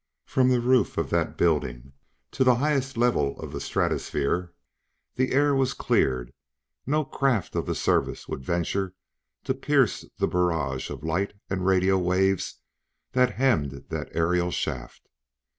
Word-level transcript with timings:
From 0.25 0.49
the 0.49 0.59
roof 0.61 0.97
of 0.97 1.11
that 1.11 1.37
building 1.37 1.93
to 2.31 2.43
the 2.43 2.55
highest 2.55 2.97
level 2.97 3.39
of 3.39 3.51
the 3.51 3.61
stratosphere 3.61 4.51
the 5.13 5.31
air 5.31 5.53
was 5.53 5.75
cleared; 5.75 6.33
no 6.87 7.05
craft 7.05 7.55
of 7.55 7.67
the 7.67 7.75
Service 7.75 8.27
would 8.27 8.43
venture 8.43 8.95
to 9.43 9.53
pierce 9.53 10.03
the 10.17 10.25
barrage 10.27 10.89
of 10.89 11.03
light 11.03 11.33
and 11.51 11.67
radio 11.67 11.99
waves 11.99 12.61
that 13.11 13.35
hemmed 13.35 13.89
that 13.89 14.09
aerial 14.13 14.49
shaft. 14.49 15.07